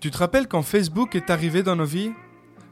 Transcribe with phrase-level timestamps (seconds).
[0.00, 2.12] Tu te rappelles quand Facebook est arrivé dans nos vies?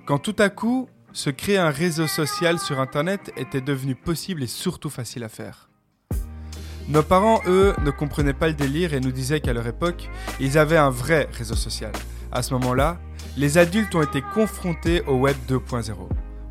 [0.06, 4.46] Quand tout à coup, se créer un réseau social sur Internet était devenu possible et
[4.46, 5.69] surtout facile à faire.
[6.88, 10.09] Nos parents, eux, ne comprenaient pas le délire et nous disaient qu'à leur époque,
[10.41, 11.93] ils avaient un vrai réseau social.
[12.32, 12.98] À ce moment-là,
[13.36, 15.92] les adultes ont été confrontés au Web 2.0.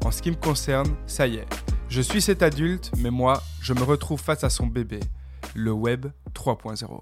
[0.06, 1.48] En ce qui me concerne, ça y est,
[1.90, 5.00] je suis cet adulte, mais moi, je me retrouve face à son bébé,
[5.56, 6.06] le Web
[6.36, 7.02] 3.0.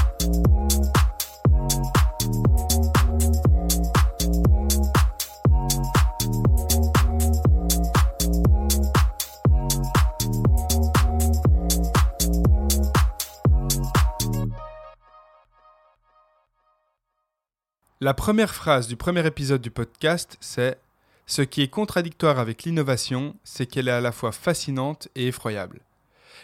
[18.03, 20.79] La première phrase du premier épisode du podcast, c'est
[21.27, 25.81] Ce qui est contradictoire avec l'innovation, c'est qu'elle est à la fois fascinante et effroyable.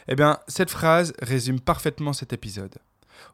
[0.07, 2.75] Eh bien, cette phrase résume parfaitement cet épisode.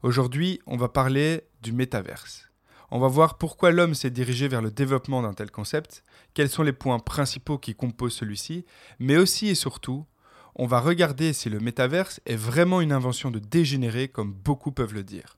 [0.03, 2.47] Aujourd'hui, on va parler du métaverse.
[2.91, 6.63] On va voir pourquoi l'homme s'est dirigé vers le développement d'un tel concept, quels sont
[6.63, 8.63] les points principaux qui composent celui-ci,
[8.99, 10.05] mais aussi et surtout,
[10.55, 14.93] on va regarder si le métaverse est vraiment une invention de dégénéré comme beaucoup peuvent
[14.93, 15.35] le dire.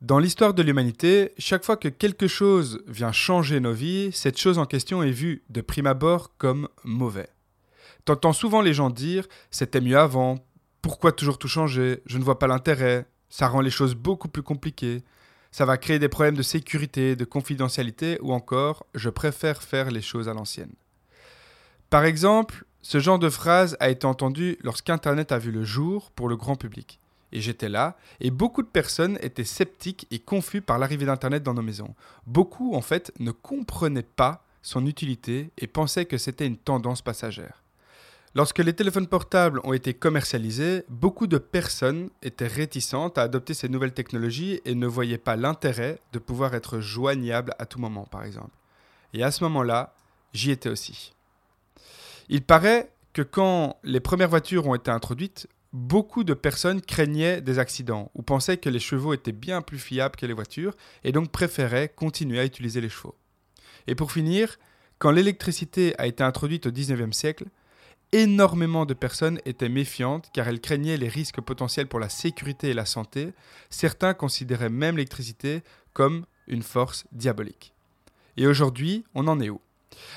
[0.00, 4.56] Dans l'histoire de l'humanité, chaque fois que quelque chose vient changer nos vies, cette chose
[4.56, 7.28] en question est vue de prime abord comme mauvais.
[8.06, 10.38] T'entends souvent les gens dire c'était mieux avant,
[10.80, 14.42] pourquoi toujours tout changer, je ne vois pas l'intérêt, ça rend les choses beaucoup plus
[14.42, 15.02] compliquées,
[15.50, 20.00] ça va créer des problèmes de sécurité, de confidentialité ou encore je préfère faire les
[20.00, 20.72] choses à l'ancienne.
[21.90, 26.30] Par exemple, ce genre de phrase a été entendu lorsqu'Internet a vu le jour pour
[26.30, 26.99] le grand public
[27.32, 31.54] et j'étais là, et beaucoup de personnes étaient sceptiques et confus par l'arrivée d'Internet dans
[31.54, 31.94] nos maisons.
[32.26, 37.62] Beaucoup, en fait, ne comprenaient pas son utilité et pensaient que c'était une tendance passagère.
[38.34, 43.68] Lorsque les téléphones portables ont été commercialisés, beaucoup de personnes étaient réticentes à adopter ces
[43.68, 48.22] nouvelles technologies et ne voyaient pas l'intérêt de pouvoir être joignables à tout moment, par
[48.22, 48.52] exemple.
[49.14, 49.94] Et à ce moment-là,
[50.32, 51.12] j'y étais aussi.
[52.28, 57.58] Il paraît que quand les premières voitures ont été introduites, beaucoup de personnes craignaient des
[57.58, 61.30] accidents ou pensaient que les chevaux étaient bien plus fiables que les voitures et donc
[61.30, 63.14] préféraient continuer à utiliser les chevaux.
[63.86, 64.58] Et pour finir,
[64.98, 67.44] quand l'électricité a été introduite au 19e siècle,
[68.12, 72.74] énormément de personnes étaient méfiantes car elles craignaient les risques potentiels pour la sécurité et
[72.74, 73.32] la santé.
[73.70, 77.72] Certains considéraient même l'électricité comme une force diabolique.
[78.36, 79.60] Et aujourd'hui, on en est où?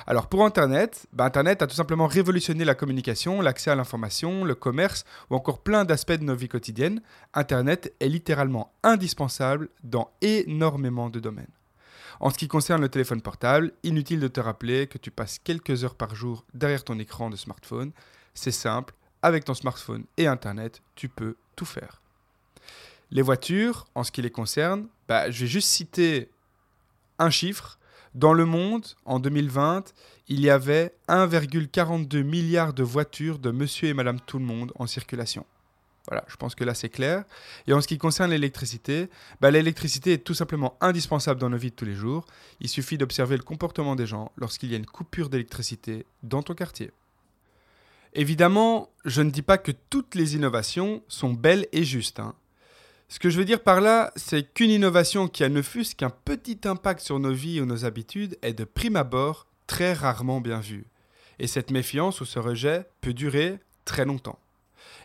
[0.05, 4.55] Alors pour Internet, bah, Internet a tout simplement révolutionné la communication, l'accès à l'information, le
[4.55, 7.01] commerce ou encore plein d'aspects de nos vies quotidiennes.
[7.33, 11.47] Internet est littéralement indispensable dans énormément de domaines.
[12.19, 15.83] En ce qui concerne le téléphone portable, inutile de te rappeler que tu passes quelques
[15.83, 17.91] heures par jour derrière ton écran de smartphone.
[18.33, 22.01] C'est simple, avec ton smartphone et Internet, tu peux tout faire.
[23.11, 26.29] Les voitures, en ce qui les concerne, bah, je vais juste citer
[27.19, 27.77] un chiffre.
[28.15, 29.93] Dans le monde, en 2020,
[30.27, 34.85] il y avait 1,42 milliard de voitures de monsieur et madame tout le monde en
[34.85, 35.45] circulation.
[36.07, 37.23] Voilà, je pense que là c'est clair.
[37.65, 39.09] Et en ce qui concerne l'électricité,
[39.39, 42.25] bah, l'électricité est tout simplement indispensable dans nos vies de tous les jours.
[42.59, 46.53] Il suffit d'observer le comportement des gens lorsqu'il y a une coupure d'électricité dans ton
[46.53, 46.91] quartier.
[48.13, 52.19] Évidemment, je ne dis pas que toutes les innovations sont belles et justes.
[52.19, 52.35] Hein.
[53.13, 56.09] Ce que je veux dire par là, c'est qu'une innovation qui a ne fût-ce qu'un
[56.09, 60.59] petit impact sur nos vies ou nos habitudes est de prime abord très rarement bien
[60.59, 60.87] vue.
[61.37, 64.39] Et cette méfiance ou ce rejet peut durer très longtemps.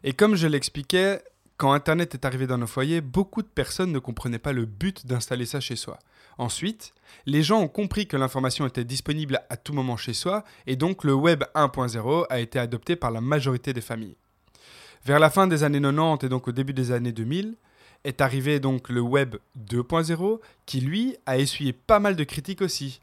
[0.05, 1.23] Et comme je l'expliquais,
[1.59, 5.07] quand Internet est arrivé dans nos foyers, beaucoup de personnes ne comprenaient pas le but
[5.07, 5.99] d'installer ça chez soi.
[6.39, 6.95] Ensuite,
[7.27, 11.05] les gens ont compris que l'information était disponible à tout moment chez soi, et donc
[11.05, 14.17] le Web 1.0 a été adopté par la majorité des familles.
[15.05, 17.55] Vers la fin des années 90 et donc au début des années 2000,
[18.05, 19.37] est arrivé donc le Web
[19.67, 23.01] 2.0 qui lui a essuyé pas mal de critiques aussi,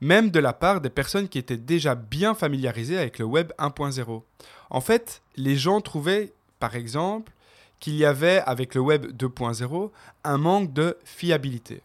[0.00, 4.22] même de la part des personnes qui étaient déjà bien familiarisées avec le Web 1.0.
[4.70, 7.32] En fait, les gens trouvaient par exemple
[7.78, 9.90] qu'il y avait avec le Web 2.0
[10.24, 11.82] un manque de fiabilité.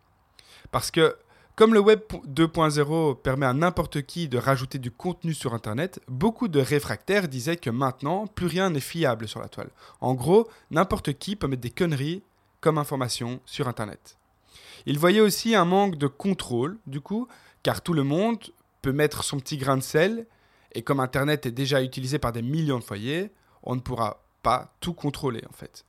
[0.72, 1.16] Parce que
[1.56, 6.50] comme le Web 2.0 permet à n'importe qui de rajouter du contenu sur Internet, beaucoup
[6.50, 9.70] de réfractaires disaient que maintenant, plus rien n'est fiable sur la toile.
[10.02, 12.24] En gros, n'importe qui peut mettre des conneries
[12.70, 14.18] information sur Internet.
[14.86, 17.28] Il voyait aussi un manque de contrôle, du coup,
[17.64, 18.38] car tout le monde
[18.82, 20.28] peut mettre son petit grain de sel,
[20.74, 23.32] et comme Internet est déjà utilisé par des millions de foyers,
[23.64, 25.86] on ne pourra pas tout contrôler en fait.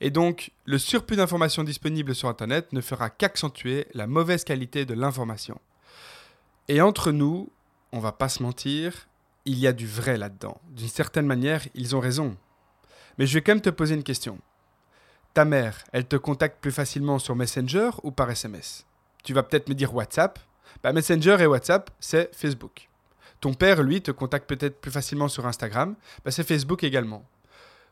[0.00, 4.94] Et donc, le surplus d'informations disponibles sur Internet ne fera qu'accentuer la mauvaise qualité de
[4.94, 5.60] l'information.
[6.68, 7.50] Et entre nous,
[7.92, 9.08] on va pas se mentir,
[9.44, 10.60] il y a du vrai là-dedans.
[10.70, 12.36] D'une certaine manière, ils ont raison.
[13.18, 14.38] Mais je vais quand même te poser une question.
[15.36, 18.86] Ta mère, elle te contacte plus facilement sur Messenger ou par SMS
[19.22, 20.38] Tu vas peut-être me dire WhatsApp.
[20.82, 22.88] Bah, Messenger et WhatsApp, c'est Facebook.
[23.42, 25.94] Ton père, lui, te contacte peut-être plus facilement sur Instagram.
[26.24, 27.22] Bah, c'est Facebook également.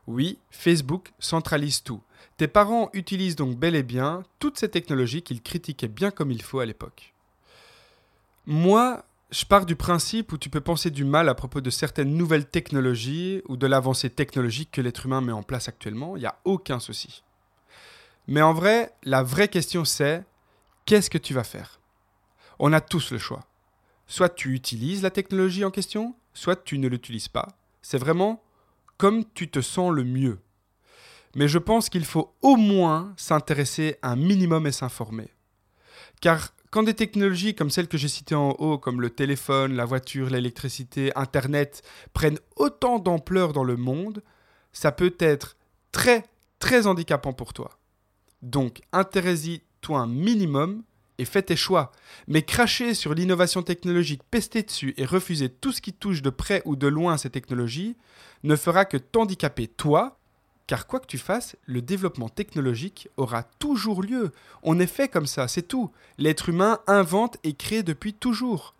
[0.07, 2.01] Oui, Facebook centralise tout.
[2.37, 6.41] Tes parents utilisent donc bel et bien toutes ces technologies qu'ils critiquaient bien comme il
[6.41, 7.13] faut à l'époque.
[8.47, 12.17] Moi, je pars du principe où tu peux penser du mal à propos de certaines
[12.17, 16.25] nouvelles technologies ou de l'avancée technologique que l'être humain met en place actuellement, il n'y
[16.25, 17.21] a aucun souci.
[18.27, 20.23] Mais en vrai, la vraie question c'est,
[20.85, 21.79] qu'est-ce que tu vas faire?
[22.59, 23.45] On a tous le choix.
[24.07, 27.49] Soit tu utilises la technologie en question, soit tu ne l'utilises pas.
[27.81, 28.41] C'est vraiment
[28.97, 30.39] comme tu te sens le mieux.
[31.35, 35.27] Mais je pense qu'il faut au moins s'intéresser un minimum et s'informer.
[36.21, 39.85] Car quand des technologies comme celles que j'ai citées en haut, comme le téléphone, la
[39.85, 41.83] voiture, l'électricité, Internet,
[42.13, 44.23] prennent autant d'ampleur dans le monde,
[44.71, 45.57] ça peut être
[45.91, 46.25] très,
[46.59, 47.79] très handicapant pour toi.
[48.45, 50.83] Donc, intéresse-y-toi un minimum
[51.17, 51.91] et fais tes choix.
[52.27, 56.61] Mais cracher sur l'innovation technologique, pester dessus et refuser tout ce qui touche de près
[56.65, 57.97] ou de loin ces technologies
[58.43, 60.19] ne fera que t'handicaper toi,
[60.67, 64.31] car quoi que tu fasses, le développement technologique aura toujours lieu.
[64.61, 65.91] On est fait comme ça, c'est tout.
[66.19, 68.74] L'être humain invente et crée depuis toujours.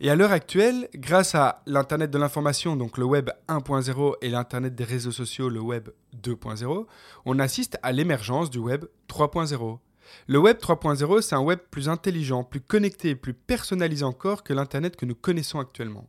[0.00, 4.74] Et à l'heure actuelle, grâce à l'Internet de l'information, donc le Web 1.0 et l'Internet
[4.74, 5.90] des réseaux sociaux, le Web
[6.22, 6.86] 2.0,
[7.26, 9.78] on assiste à l'émergence du Web 3.0.
[10.26, 14.96] Le Web 3.0, c'est un web plus intelligent, plus connecté, plus personnalisé encore que l'Internet
[14.96, 16.08] que nous connaissons actuellement.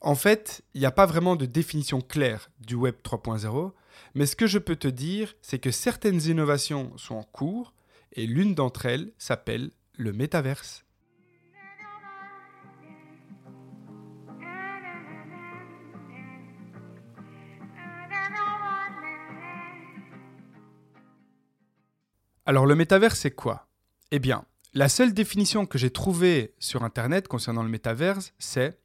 [0.00, 3.72] En fait, il n'y a pas vraiment de définition claire du Web 3.0,
[4.14, 7.72] mais ce que je peux te dire, c'est que certaines innovations sont en cours,
[8.14, 10.81] et l'une d'entre elles s'appelle le métaverse.
[22.44, 23.68] Alors le métaverse, c'est quoi?
[24.10, 24.44] Eh bien,
[24.74, 28.80] la seule définition que j'ai trouvée sur Internet concernant le métaverse, c'est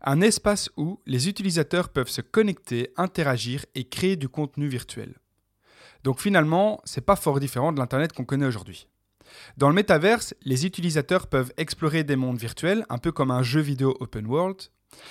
[0.00, 5.18] un espace où les utilisateurs peuvent se connecter, interagir et créer du contenu virtuel.
[6.04, 8.88] Donc finalement, c'est pas fort différent de l'Internet qu'on connaît aujourd'hui.
[9.58, 13.60] Dans le métaverse, les utilisateurs peuvent explorer des mondes virtuels, un peu comme un jeu
[13.60, 14.70] vidéo open world,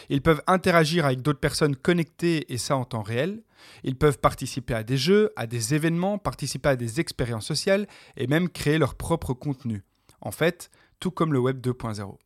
[0.10, 3.42] ils peuvent interagir avec d'autres personnes connectées et ça en temps réel.
[3.84, 7.88] Ils peuvent participer à des jeux, à des événements, participer à des expériences sociales
[8.18, 9.84] et même créer leur propre contenu.
[10.22, 10.70] En fait,
[11.00, 12.18] tout comme le Web 2.0.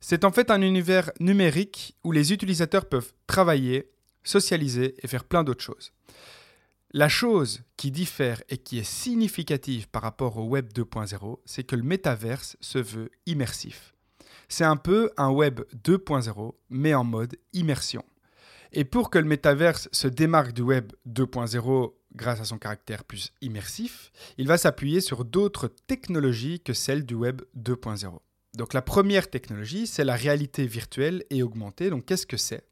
[0.00, 3.90] C'est en fait un univers numérique où les utilisateurs peuvent travailler,
[4.22, 5.92] socialiser et faire plein d'autres choses.
[6.92, 11.74] La chose qui diffère et qui est significative par rapport au Web 2.0, c'est que
[11.74, 13.93] le métaverse se veut immersif.
[14.48, 18.04] C'est un peu un web 2.0, mais en mode immersion.
[18.72, 23.32] Et pour que le métaverse se démarque du web 2.0 grâce à son caractère plus
[23.40, 28.18] immersif, il va s'appuyer sur d'autres technologies que celles du web 2.0.
[28.56, 31.90] Donc la première technologie, c'est la réalité virtuelle et augmentée.
[31.90, 32.64] Donc qu'est-ce que c'est?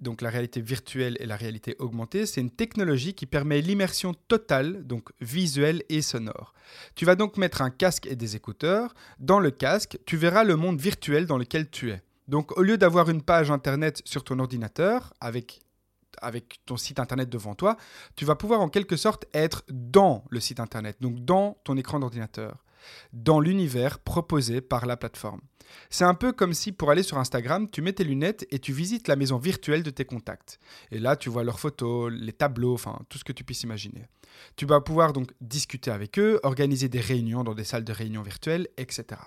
[0.00, 4.86] Donc la réalité virtuelle et la réalité augmentée, c'est une technologie qui permet l'immersion totale,
[4.86, 6.54] donc visuelle et sonore.
[6.94, 8.94] Tu vas donc mettre un casque et des écouteurs.
[9.18, 12.02] Dans le casque, tu verras le monde virtuel dans lequel tu es.
[12.28, 15.60] Donc au lieu d'avoir une page internet sur ton ordinateur avec
[16.22, 17.76] avec ton site internet devant toi,
[18.16, 21.98] tu vas pouvoir en quelque sorte être dans le site internet, donc dans ton écran
[21.98, 22.64] d'ordinateur,
[23.12, 25.40] dans l'univers proposé par la plateforme.
[25.90, 28.72] C'est un peu comme si pour aller sur Instagram, tu mets tes lunettes et tu
[28.72, 30.58] visites la maison virtuelle de tes contacts.
[30.90, 34.06] Et là, tu vois leurs photos, les tableaux, enfin tout ce que tu puisses imaginer.
[34.56, 38.22] Tu vas pouvoir donc discuter avec eux, organiser des réunions dans des salles de réunion
[38.22, 39.20] virtuelles, etc.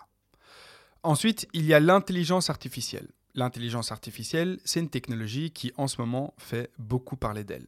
[1.04, 3.08] Ensuite, il y a l'intelligence artificielle.
[3.36, 7.68] L'intelligence artificielle, c'est une technologie qui en ce moment fait beaucoup parler d'elle.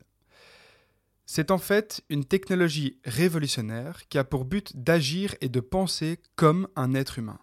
[1.32, 6.68] C'est en fait une technologie révolutionnaire qui a pour but d'agir et de penser comme
[6.76, 7.38] un être humain.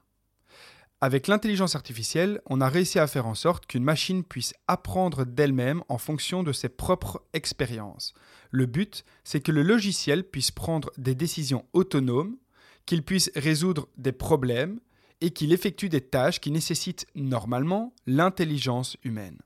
[1.01, 5.85] Avec l'intelligence artificielle, on a réussi à faire en sorte qu'une machine puisse apprendre d'elle-même
[5.89, 8.13] en fonction de ses propres expériences.
[8.51, 12.39] Le but, c'est que le logiciel puisse prendre des décisions autonomes,
[12.87, 14.81] qu'il puisse résoudre des problèmes
[15.21, 19.39] et qu'il effectue des tâches qui nécessitent normalement l'intelligence humaine.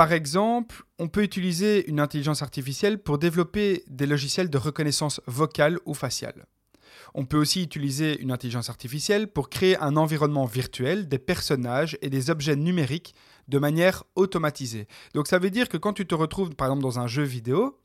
[0.00, 5.78] Par exemple, on peut utiliser une intelligence artificielle pour développer des logiciels de reconnaissance vocale
[5.84, 6.46] ou faciale.
[7.12, 12.08] On peut aussi utiliser une intelligence artificielle pour créer un environnement virtuel, des personnages et
[12.08, 13.14] des objets numériques
[13.48, 14.88] de manière automatisée.
[15.12, 17.78] Donc ça veut dire que quand tu te retrouves par exemple dans un jeu vidéo,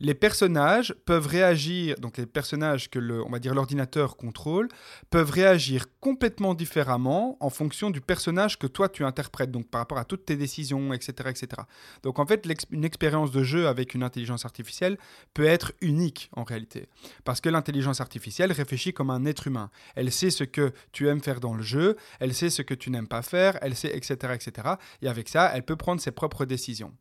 [0.00, 4.68] Les personnages peuvent réagir, donc les personnages que le, on va dire l'ordinateur contrôle,
[5.10, 9.98] peuvent réagir complètement différemment en fonction du personnage que toi tu interprètes, donc par rapport
[9.98, 11.28] à toutes tes décisions, etc.
[11.28, 11.62] etc.
[12.02, 14.98] Donc en fait, une expérience de jeu avec une intelligence artificielle
[15.34, 16.88] peut être unique en réalité.
[17.24, 19.70] Parce que l'intelligence artificielle réfléchit comme un être humain.
[19.94, 22.90] Elle sait ce que tu aimes faire dans le jeu, elle sait ce que tu
[22.90, 24.68] n'aimes pas faire, elle sait, etc., etc.
[25.02, 26.94] Et avec ça, elle peut prendre ses propres décisions.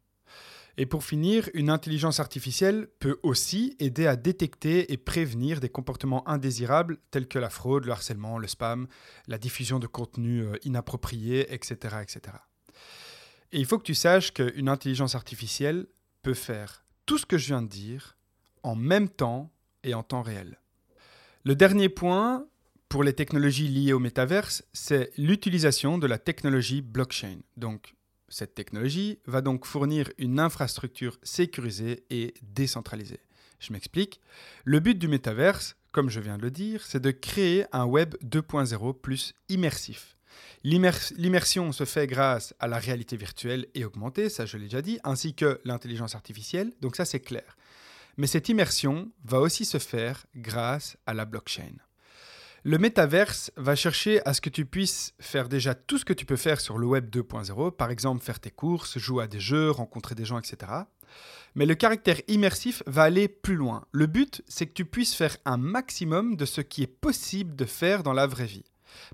[0.82, 6.26] Et pour finir, une intelligence artificielle peut aussi aider à détecter et prévenir des comportements
[6.26, 8.88] indésirables tels que la fraude, le harcèlement, le spam,
[9.28, 12.38] la diffusion de contenu euh, inapproprié, etc., etc.
[13.52, 15.86] Et il faut que tu saches qu'une intelligence artificielle
[16.22, 18.18] peut faire tout ce que je viens de dire
[18.64, 19.52] en même temps
[19.84, 20.62] et en temps réel.
[21.44, 22.48] Le dernier point
[22.88, 27.40] pour les technologies liées au métaverse, c'est l'utilisation de la technologie blockchain.
[28.30, 33.22] Cette technologie va donc fournir une infrastructure sécurisée et décentralisée.
[33.60, 34.22] Je m'explique.
[34.64, 38.16] Le but du métaverse, comme je viens de le dire, c'est de créer un web
[38.24, 40.16] 2.0 plus immersif.
[40.64, 45.00] L'immersion se fait grâce à la réalité virtuelle et augmentée, ça je l'ai déjà dit,
[45.04, 47.58] ainsi que l'intelligence artificielle, donc ça c'est clair.
[48.18, 51.76] Mais cette immersion va aussi se faire grâce à la blockchain.
[52.64, 56.26] Le métaverse va chercher à ce que tu puisses faire déjà tout ce que tu
[56.26, 59.72] peux faire sur le web 2.0, par exemple faire tes courses, jouer à des jeux,
[59.72, 60.72] rencontrer des gens, etc.
[61.56, 63.86] Mais le caractère immersif va aller plus loin.
[63.92, 67.66] Le but, c'est que tu puisses faire un maximum de ce qui est possible de
[67.66, 68.66] faire dans la vraie vie.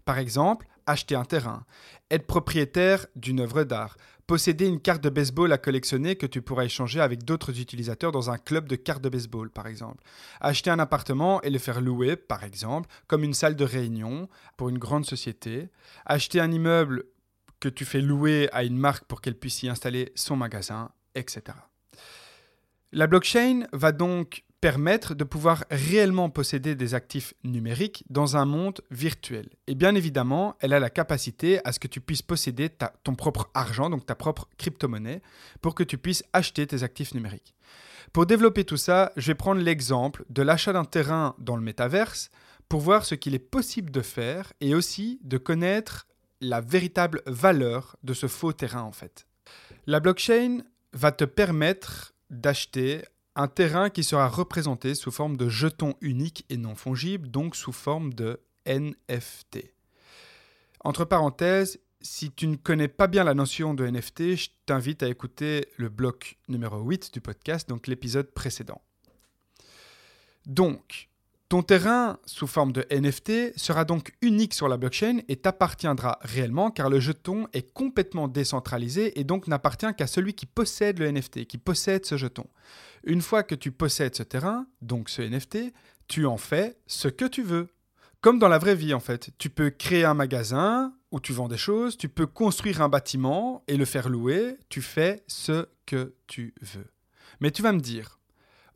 [0.05, 1.65] Par exemple, acheter un terrain,
[2.11, 3.97] être propriétaire d'une œuvre d'art,
[4.27, 8.31] posséder une carte de baseball à collectionner que tu pourras échanger avec d'autres utilisateurs dans
[8.31, 10.03] un club de cartes de baseball, par exemple.
[10.41, 14.69] Acheter un appartement et le faire louer, par exemple, comme une salle de réunion pour
[14.69, 15.69] une grande société.
[16.05, 17.03] Acheter un immeuble
[17.59, 21.57] que tu fais louer à une marque pour qu'elle puisse y installer son magasin, etc.
[22.91, 28.81] La blockchain va donc permettre de pouvoir réellement posséder des actifs numériques dans un monde
[28.89, 29.47] virtuel.
[29.67, 32.71] Et bien évidemment, elle a la capacité à ce que tu puisses posséder
[33.03, 35.21] ton propre argent, donc ta propre crypto-monnaie,
[35.61, 37.53] pour que tu puisses acheter tes actifs numériques.
[38.11, 42.31] Pour développer tout ça, je vais prendre l'exemple de l'achat d'un terrain dans le métaverse
[42.67, 46.07] pour voir ce qu'il est possible de faire et aussi de connaître
[46.41, 49.27] la véritable valeur de ce faux terrain en fait.
[49.85, 53.03] La blockchain va te permettre d'acheter
[53.35, 57.73] un terrain qui sera représenté sous forme de jetons uniques et non fongibles, donc sous
[57.73, 59.73] forme de NFT.
[60.83, 65.09] Entre parenthèses, si tu ne connais pas bien la notion de NFT, je t'invite à
[65.09, 68.81] écouter le bloc numéro 8 du podcast, donc l'épisode précédent.
[70.45, 71.09] Donc,
[71.47, 76.71] ton terrain sous forme de NFT sera donc unique sur la blockchain et t'appartiendra réellement
[76.71, 81.45] car le jeton est complètement décentralisé et donc n'appartient qu'à celui qui possède le NFT,
[81.45, 82.47] qui possède ce jeton.
[83.03, 85.71] Une fois que tu possèdes ce terrain, donc ce NFT,
[86.07, 87.67] tu en fais ce que tu veux.
[88.21, 91.47] Comme dans la vraie vie en fait, tu peux créer un magasin où tu vends
[91.47, 96.15] des choses, tu peux construire un bâtiment et le faire louer, tu fais ce que
[96.25, 96.87] tu veux.
[97.39, 98.19] Mais tu vas me dire,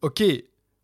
[0.03, 0.21] ok,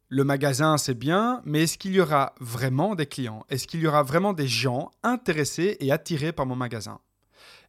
[0.09, 3.45] le magasin, c'est bien, mais est-ce qu'il y aura vraiment des clients?
[3.49, 6.99] Est-ce qu'il y aura vraiment des gens intéressés et attirés par mon magasin?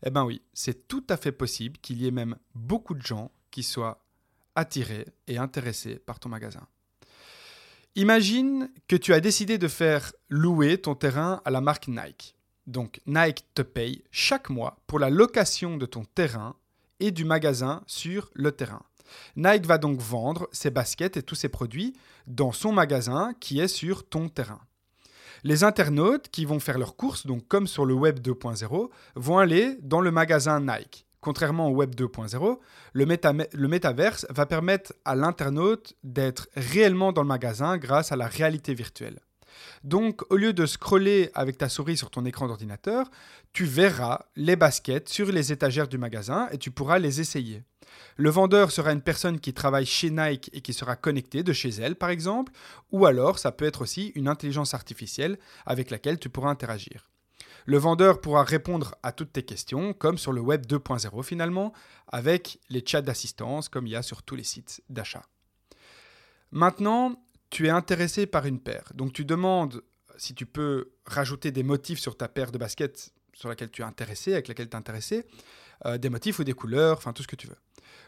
[0.04, 3.30] Eh bien oui, c'est tout à fait possible qu'il y ait même beaucoup de gens
[3.50, 4.04] qui soient
[4.54, 6.66] attirés et intéressés par ton magasin.
[7.94, 12.36] Imagine que tu as décidé de faire louer ton terrain à la marque Nike.
[12.66, 16.56] Donc Nike te paye chaque mois pour la location de ton terrain
[17.00, 18.82] et du magasin sur le terrain.
[19.36, 21.94] Nike va donc vendre ses baskets et tous ses produits
[22.26, 24.60] dans son magasin qui est sur ton terrain.
[25.44, 29.76] Les internautes qui vont faire leurs courses, donc comme sur le web 2.0, vont aller
[29.82, 31.06] dans le magasin Nike.
[31.20, 32.58] Contrairement au web 2.0,
[32.92, 33.04] le,
[33.52, 38.74] le métaverse va permettre à l'internaute d'être réellement dans le magasin grâce à la réalité
[38.74, 39.20] virtuelle.
[39.84, 43.10] Donc, au lieu de scroller avec ta souris sur ton écran d'ordinateur,
[43.52, 47.62] tu verras les baskets sur les étagères du magasin et tu pourras les essayer.
[48.16, 51.70] Le vendeur sera une personne qui travaille chez Nike et qui sera connectée de chez
[51.70, 52.52] elle, par exemple,
[52.92, 57.10] ou alors ça peut être aussi une intelligence artificielle avec laquelle tu pourras interagir.
[57.66, 61.72] Le vendeur pourra répondre à toutes tes questions, comme sur le web 2.0 finalement,
[62.06, 65.24] avec les chats d'assistance, comme il y a sur tous les sites d'achat.
[66.52, 67.20] Maintenant,
[67.50, 68.92] tu es intéressé par une paire.
[68.94, 69.82] Donc tu demandes
[70.16, 73.84] si tu peux rajouter des motifs sur ta paire de baskets sur laquelle tu es
[73.84, 75.26] intéressé, avec laquelle tu es intéressé,
[75.84, 77.56] euh, des motifs ou des couleurs, enfin tout ce que tu veux.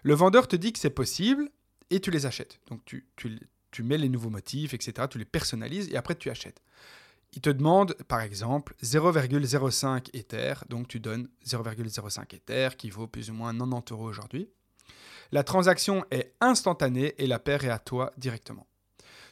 [0.03, 1.51] Le vendeur te dit que c'est possible
[1.91, 2.61] et tu les achètes.
[2.69, 5.07] Donc tu, tu, mets les nouveaux motifs, etc.
[5.11, 6.63] Tu les personnalises et après tu achètes.
[7.35, 13.31] Il te demande par exemple 0,05 Ether, donc tu donnes 0,05 Ether qui vaut plus
[13.31, 14.49] ou moins 90 euros aujourd'hui.
[15.31, 18.67] La transaction est instantanée et la paire est à toi directement.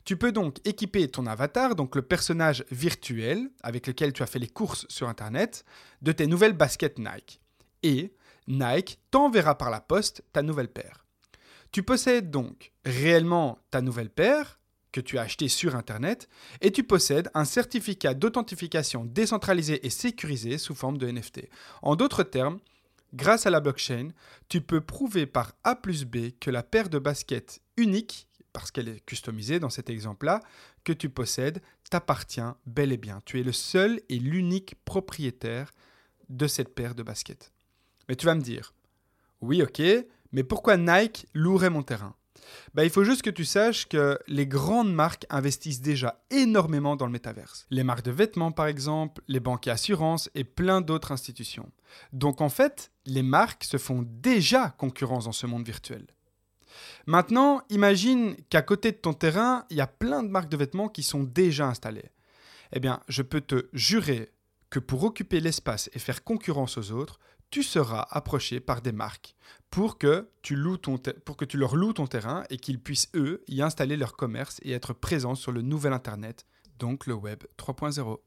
[0.07, 4.39] Tu peux donc équiper ton avatar, donc le personnage virtuel avec lequel tu as fait
[4.39, 5.65] les courses sur Internet,
[6.01, 7.41] de tes nouvelles baskets Nike.
[7.83, 8.15] Et
[8.47, 11.05] Nike t'enverra par la poste ta nouvelle paire.
[11.73, 14.61] Tu possèdes donc réellement ta nouvelle paire
[14.93, 16.29] que tu as achetée sur Internet
[16.61, 21.49] et tu possèdes un certificat d'authentification décentralisé et sécurisé sous forme de NFT.
[21.83, 22.61] En d'autres termes,
[23.13, 24.11] grâce à la blockchain,
[24.49, 28.26] tu peux prouver par A plus B que la paire de baskets unique
[28.57, 30.41] parce qu'elle est customisée dans cet exemple-là,
[30.83, 31.61] que tu possèdes
[31.91, 33.21] t'appartient bel et bien.
[33.27, 35.73] Tu es le seul et l'unique propriétaire
[36.31, 37.53] de cette paire de baskets.
[38.09, 38.73] Mais tu vas me dire,
[39.43, 39.83] oui ok,
[40.33, 42.15] mais pourquoi Nike louerait mon terrain?
[42.73, 47.07] Ben, il faut juste que tu saches que les grandes marques investissent déjà énormément dans
[47.07, 47.67] le métaverse.
[47.69, 51.71] Les marques de vêtements, par exemple, les banques et assurances et plein d'autres institutions.
[52.15, 56.07] Donc en fait, les marques se font déjà concurrence dans ce monde virtuel.
[57.07, 60.89] Maintenant, imagine qu'à côté de ton terrain, il y a plein de marques de vêtements
[60.89, 62.11] qui sont déjà installées.
[62.73, 64.31] Eh bien, je peux te jurer
[64.71, 67.19] que pour occuper l'espace et faire concurrence aux autres,
[67.51, 69.35] tu seras approché par des marques
[69.71, 73.09] pour que tu, loues ton pour que tu leur loues ton terrain et qu'ils puissent,
[73.15, 76.45] eux, y installer leur commerce et être présents sur le nouvel Internet,
[76.79, 78.19] donc le Web 3.0.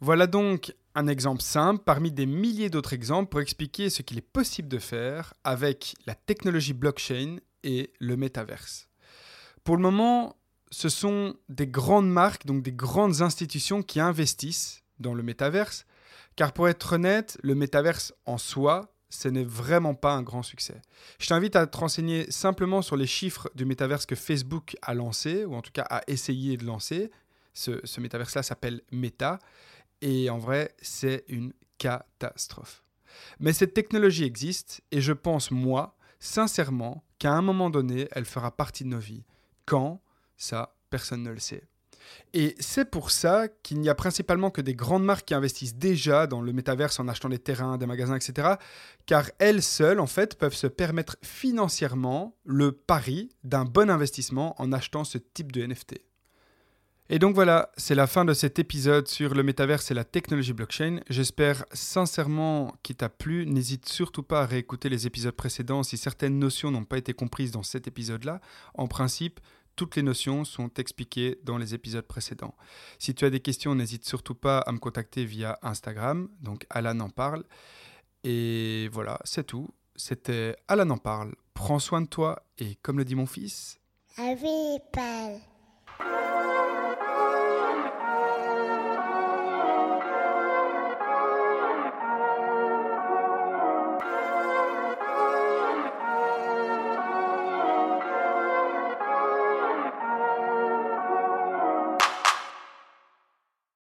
[0.00, 4.32] Voilà donc un exemple simple parmi des milliers d'autres exemples pour expliquer ce qu'il est
[4.32, 7.36] possible de faire avec la technologie blockchain
[7.66, 8.88] et le métaverse.
[9.64, 10.36] Pour le moment,
[10.70, 15.84] ce sont des grandes marques, donc des grandes institutions qui investissent dans le métaverse,
[16.36, 20.80] car pour être honnête, le métaverse en soi, ce n'est vraiment pas un grand succès.
[21.18, 25.44] Je t'invite à te renseigner simplement sur les chiffres du métaverse que Facebook a lancé,
[25.44, 27.10] ou en tout cas a essayé de lancer.
[27.52, 29.38] Ce, ce métaverse-là s'appelle Meta,
[30.02, 32.84] et en vrai, c'est une catastrophe.
[33.40, 38.56] Mais cette technologie existe, et je pense, moi, sincèrement, qu'à un moment donné, elle fera
[38.56, 39.24] partie de nos vies.
[39.64, 40.00] Quand?
[40.36, 41.64] Ça, personne ne le sait.
[42.34, 46.26] Et c'est pour ça qu'il n'y a principalement que des grandes marques qui investissent déjà
[46.26, 48.54] dans le métaverse en achetant des terrains, des magasins, etc.
[49.06, 54.72] Car elles seules, en fait, peuvent se permettre financièrement le pari d'un bon investissement en
[54.72, 56.00] achetant ce type de NFT.
[57.08, 60.52] Et donc voilà, c'est la fin de cet épisode sur le métaverse et la technologie
[60.52, 61.00] blockchain.
[61.08, 63.46] J'espère sincèrement qu'il t'a plu.
[63.46, 67.52] N'hésite surtout pas à réécouter les épisodes précédents si certaines notions n'ont pas été comprises
[67.52, 68.40] dans cet épisode-là.
[68.74, 69.38] En principe,
[69.76, 72.56] toutes les notions sont expliquées dans les épisodes précédents.
[72.98, 76.98] Si tu as des questions, n'hésite surtout pas à me contacter via Instagram, donc Alan
[76.98, 77.44] en parle.
[78.24, 79.68] Et voilà, c'est tout.
[79.94, 81.36] C'était Alan en parle.
[81.54, 83.78] Prends soin de toi et comme le dit mon fils.
[84.18, 84.82] Avec